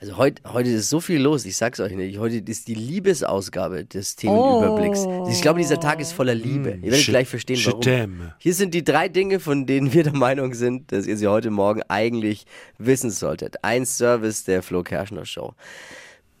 [0.00, 2.18] Also heute, heute ist so viel los, ich sag's euch nicht.
[2.18, 5.00] Heute ist die Liebesausgabe des Themenüberblicks.
[5.06, 5.28] Oh.
[5.28, 6.70] Ich glaube, dieser Tag ist voller Liebe.
[6.70, 7.80] Ihr werdet Je- gleich verstehen, warum.
[7.80, 8.32] t'aime.
[8.38, 11.50] Hier sind die drei Dinge, von denen wir der Meinung sind, dass ihr sie heute
[11.50, 12.46] Morgen eigentlich
[12.78, 13.64] wissen solltet.
[13.64, 15.54] Ein Service der Flo Kerschner Show.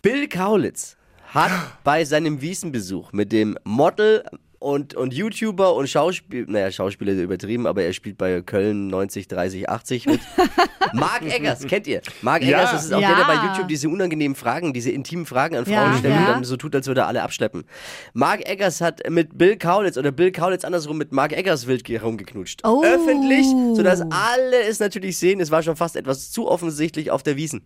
[0.02, 0.96] Bill Kaulitz
[1.26, 1.50] hat
[1.84, 4.22] bei seinem Wiesenbesuch mit dem Model
[4.60, 9.28] und, und YouTuber und Schauspiel, naja, Schauspieler ist übertrieben, aber er spielt bei Köln 90,
[9.28, 10.20] 30, 80 mit.
[10.94, 12.00] Mark Eggers, kennt ihr?
[12.22, 12.58] Mark Ja.
[12.58, 13.08] Eggers, das ist auch Ja.
[13.08, 15.98] der, der bei YouTube diese unangenehmen Fragen, diese intimen Fragen an Frauen Ja.
[15.98, 17.64] stellt und dann so tut, als würde er alle abschleppen.
[18.14, 22.60] Mark Eggers hat mit Bill Kaulitz oder Bill Kaulitz andersrum mit Mark Eggers wild herumgeknutscht.
[22.64, 22.82] Oh.
[22.84, 25.40] Öffentlich, sodass alle es natürlich sehen.
[25.40, 27.62] Es war schon fast etwas zu offensichtlich auf der Wiesen.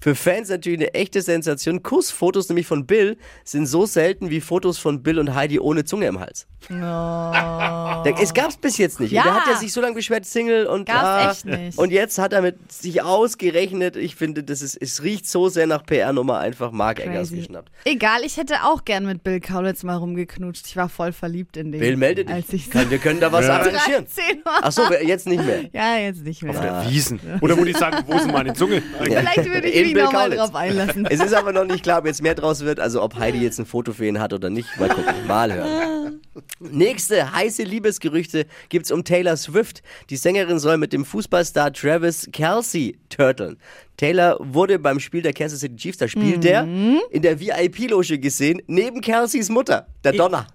[0.00, 1.82] Für Fans natürlich eine echte Sensation.
[1.82, 6.06] Kussfotos nämlich von Bill sind so selten wie Fotos von Bill und Heidi ohne Zunge
[6.06, 6.46] im Hals.
[6.68, 9.12] Da- Es gab's bis jetzt nicht.
[9.12, 9.22] Ja.
[9.22, 11.78] Und der hat ja sich so lange beschwert, Single und Gab's ah, echt nicht.
[11.78, 13.96] Und jetzt hat er mit sich ausgerechnet.
[13.96, 17.36] Ich finde, das ist, es riecht so sehr nach PR-Nummer einfach Mark Eggers Crazy.
[17.36, 17.70] geschnappt.
[17.84, 20.66] Egal, ich hätte auch gern mit Bill Kaulitz mal rumgeknutscht.
[20.66, 21.80] Ich war voll verliebt in den.
[21.80, 22.34] Bill, melde dich.
[22.34, 23.54] Als ich Kann- Wir können da was Ja.
[23.58, 24.06] arrangieren.
[24.14, 24.58] 13 war.
[24.62, 25.64] Ach so, jetzt nicht mehr.
[25.72, 26.50] Ja, jetzt nicht mehr.
[26.52, 27.20] Auf der Wiesen.
[27.40, 28.82] Oder wo die sagen, wo sind meine Zunge?
[29.02, 31.06] Vielleicht würde ich Mich Bill nochmal drauf einlassen.
[31.10, 33.58] Es ist aber noch nicht klar, ob jetzt mehr draus wird, also ob Heidi jetzt
[33.58, 34.68] ein Foto für ihn hat oder nicht.
[34.78, 36.20] Mal gucken, mal hören.
[36.60, 39.82] Nächste heiße Liebesgerüchte gibt's um Taylor Swift.
[40.10, 43.56] Die Sängerin soll mit dem Fußballstar Travis Kelsey turteln.
[43.96, 48.60] Taylor wurde beim Spiel der Kansas City Chiefs, da spielt der, in der VIP-Loge gesehen,
[48.66, 50.46] neben Kelseys Mutter, der Donner.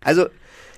[0.00, 0.26] Also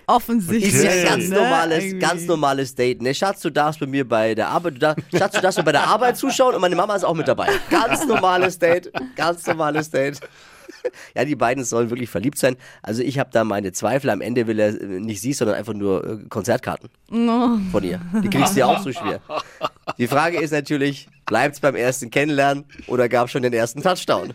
[0.07, 0.73] Offensichtlich.
[0.75, 1.05] ist ja Okay.
[1.05, 1.35] ganz ne?
[1.37, 1.99] normales, Irgendwie.
[1.99, 3.03] ganz normales Date.
[3.03, 5.65] Ne, Schatz, du darfst bei mir bei der Arbeit, du darfst, Schatz, du darfst mir
[5.65, 7.49] bei der Arbeit zuschauen und meine Mama ist auch mit dabei.
[7.71, 10.21] Ganz normales Date, ganz normales Date.
[11.17, 12.57] Ja, die beiden sollen wirklich verliebt sein.
[12.83, 14.09] Also ich habe da meine Zweifel.
[14.11, 18.01] Am Ende will er äh, nicht sie, sondern einfach nur äh, Konzertkarten von ihr.
[18.23, 19.21] Die kriegst du ja auch so schwer.
[19.99, 24.33] Die Frage ist natürlich, bleibt's beim ersten Kennenlernen oder gab schon den ersten Touchdown?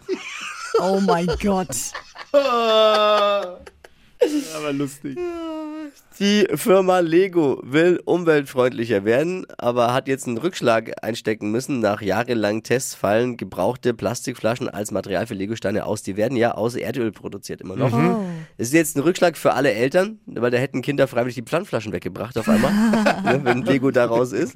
[0.80, 1.70] Oh mein Gott.
[4.56, 5.18] Aber lustig.
[6.20, 11.80] Die Firma Lego will umweltfreundlicher werden, aber hat jetzt einen Rückschlag einstecken müssen.
[11.80, 16.04] Nach jahrelangen Tests fallen gebrauchte Plastikflaschen als Material für Legosteine aus.
[16.04, 17.92] Die werden ja aus Erdöl produziert immer noch.
[18.58, 21.92] Es ist jetzt ein Rückschlag für alle Eltern, weil da hätten Kinder freiwillig die Pfandflaschen
[21.92, 22.72] weggebracht auf einmal,
[23.24, 24.56] ne, wenn Lego da raus ist.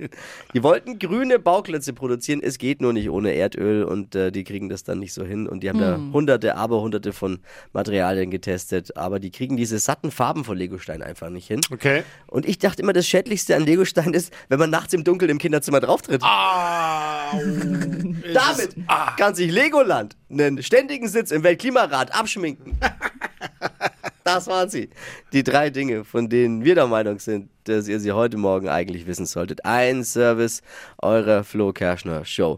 [0.54, 4.70] Die wollten grüne Bauklötze produzieren, es geht nur nicht ohne Erdöl und äh, die kriegen
[4.70, 5.48] das dann nicht so hin.
[5.48, 7.40] Und die haben da hunderte, aber hunderte von
[7.74, 11.62] Materialien getestet, aber die kriegen diese satten Farben von Legostein einfach nicht hin.
[11.72, 12.04] Okay.
[12.28, 15.38] Und ich dachte immer, das Schädlichste an Legostein ist, wenn man nachts im Dunkeln im
[15.38, 16.22] Kinderzimmer drauftritt.
[18.34, 18.76] Damit
[19.18, 22.78] kann sich Legoland einen ständigen Sitz im Weltklimarat abschminken.
[24.26, 24.90] Das waren sie.
[25.34, 29.06] Die drei Dinge, von denen wir der Meinung sind, dass ihr sie heute Morgen eigentlich
[29.06, 29.64] wissen solltet.
[29.66, 30.64] Ein Service
[30.98, 32.54] eurer Flo Kerschner Show.